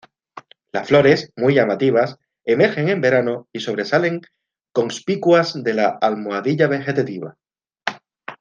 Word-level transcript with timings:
Las 0.71 0.87
flores, 0.87 1.31
muy 1.35 1.53
llamativas, 1.53 2.17
emergen 2.43 2.89
en 2.89 3.01
verano 3.01 3.47
y 3.53 3.59
sobresalen 3.59 4.21
conspicuas 4.71 5.61
de 5.63 5.75
la 5.75 5.89
almohadilla 6.01 6.65
vegetativa. 6.67 7.37